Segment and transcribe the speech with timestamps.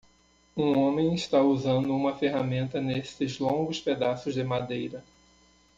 [0.57, 5.03] Um homem está usando uma ferramenta nesses longos pedaços de madeira.